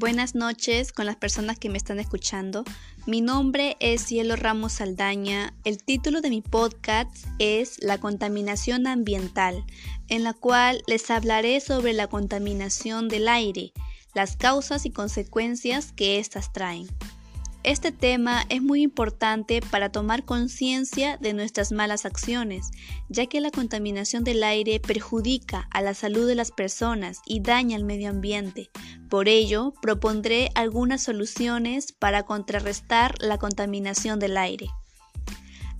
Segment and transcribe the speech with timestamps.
[0.00, 2.62] Buenas noches con las personas que me están escuchando.
[3.06, 5.54] Mi nombre es Cielo Ramos Saldaña.
[5.64, 9.64] El título de mi podcast es La contaminación ambiental,
[10.06, 13.72] en la cual les hablaré sobre la contaminación del aire,
[14.14, 16.86] las causas y consecuencias que éstas traen.
[17.64, 22.70] Este tema es muy importante para tomar conciencia de nuestras malas acciones,
[23.08, 27.76] ya que la contaminación del aire perjudica a la salud de las personas y daña
[27.76, 28.70] al medio ambiente.
[29.10, 34.68] Por ello, propondré algunas soluciones para contrarrestar la contaminación del aire.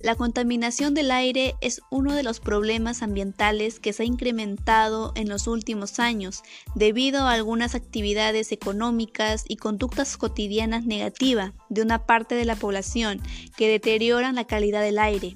[0.01, 5.27] La contaminación del aire es uno de los problemas ambientales que se ha incrementado en
[5.27, 6.41] los últimos años
[6.73, 13.21] debido a algunas actividades económicas y conductas cotidianas negativas de una parte de la población
[13.57, 15.35] que deterioran la calidad del aire.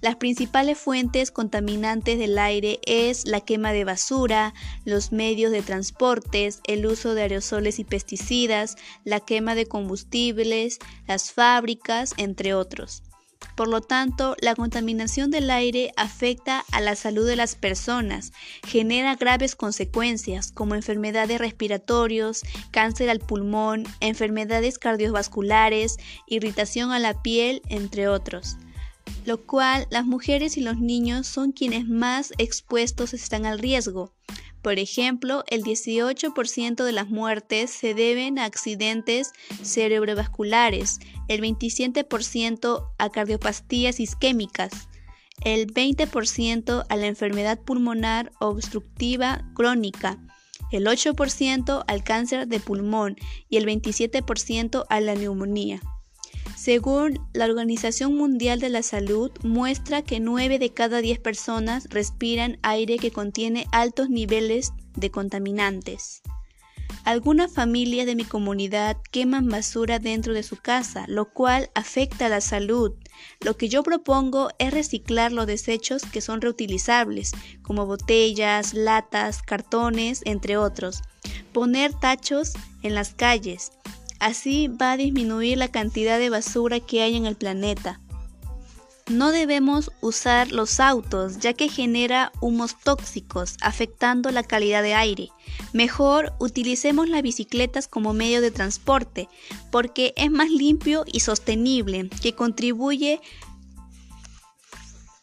[0.00, 4.54] Las principales fuentes contaminantes del aire es la quema de basura,
[4.86, 11.30] los medios de transportes, el uso de aerosoles y pesticidas, la quema de combustibles, las
[11.30, 13.02] fábricas, entre otros.
[13.56, 18.32] Por lo tanto, la contaminación del aire afecta a la salud de las personas,
[18.66, 27.62] genera graves consecuencias como enfermedades respiratorias, cáncer al pulmón, enfermedades cardiovasculares, irritación a la piel,
[27.68, 28.56] entre otros
[29.24, 34.12] lo cual las mujeres y los niños son quienes más expuestos están al riesgo.
[34.62, 39.32] Por ejemplo, el 18% de las muertes se deben a accidentes
[39.62, 44.88] cerebrovasculares, el 27% a cardiopastías isquémicas,
[45.44, 50.20] el 20% a la enfermedad pulmonar obstructiva crónica,
[50.70, 53.16] el 8% al cáncer de pulmón
[53.48, 55.80] y el 27% a la neumonía.
[56.56, 62.58] Según la Organización Mundial de la Salud, muestra que 9 de cada 10 personas respiran
[62.62, 66.22] aire que contiene altos niveles de contaminantes.
[67.04, 72.28] Algunas familias de mi comunidad queman basura dentro de su casa, lo cual afecta a
[72.28, 72.92] la salud.
[73.40, 77.32] Lo que yo propongo es reciclar los desechos que son reutilizables,
[77.62, 81.02] como botellas, latas, cartones, entre otros.
[81.52, 82.52] Poner tachos
[82.82, 83.72] en las calles,
[84.22, 87.98] Así va a disminuir la cantidad de basura que hay en el planeta.
[89.10, 95.30] No debemos usar los autos ya que genera humos tóxicos afectando la calidad de aire.
[95.72, 99.28] Mejor utilicemos las bicicletas como medio de transporte
[99.72, 103.20] porque es más limpio y sostenible que contribuye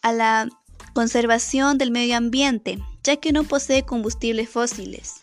[0.01, 0.49] a la
[0.93, 5.21] conservación del medio ambiente ya que no posee combustibles fósiles.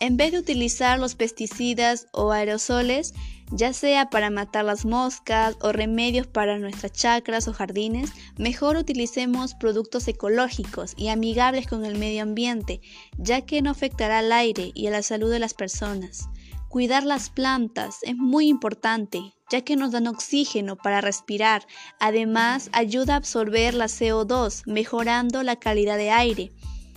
[0.00, 3.14] En vez de utilizar los pesticidas o aerosoles,
[3.50, 9.54] ya sea para matar las moscas o remedios para nuestras chacras o jardines, mejor utilicemos
[9.54, 12.80] productos ecológicos y amigables con el medio ambiente,
[13.16, 16.28] ya que no afectará al aire y a la salud de las personas.
[16.68, 21.66] Cuidar las plantas es muy importante, ya que nos dan oxígeno para respirar.
[21.98, 26.52] Además, ayuda a absorber la CO2, mejorando la calidad de aire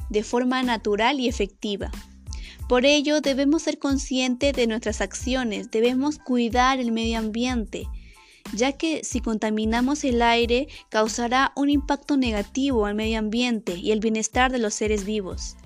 [0.10, 1.90] de forma natural y efectiva.
[2.72, 7.86] Por ello debemos ser conscientes de nuestras acciones, debemos cuidar el medio ambiente,
[8.54, 14.00] ya que si contaminamos el aire causará un impacto negativo al medio ambiente y el
[14.00, 15.58] bienestar de los seres vivos.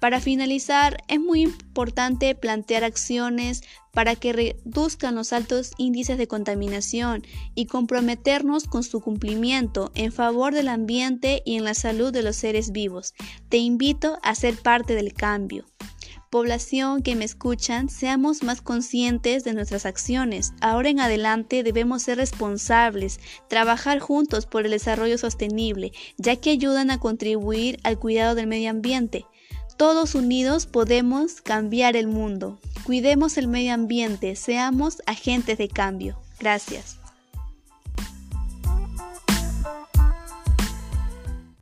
[0.00, 7.22] Para finalizar, es muy importante plantear acciones para que reduzcan los altos índices de contaminación
[7.54, 12.34] y comprometernos con su cumplimiento en favor del ambiente y en la salud de los
[12.34, 13.14] seres vivos.
[13.48, 15.64] Te invito a ser parte del cambio
[16.30, 20.52] población que me escuchan, seamos más conscientes de nuestras acciones.
[20.60, 26.90] Ahora en adelante debemos ser responsables, trabajar juntos por el desarrollo sostenible, ya que ayudan
[26.90, 29.26] a contribuir al cuidado del medio ambiente.
[29.76, 32.58] Todos unidos podemos cambiar el mundo.
[32.84, 36.20] Cuidemos el medio ambiente, seamos agentes de cambio.
[36.40, 36.98] Gracias.